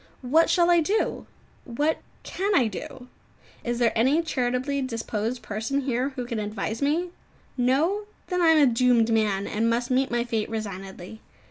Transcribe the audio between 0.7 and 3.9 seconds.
I do? What can I do? Is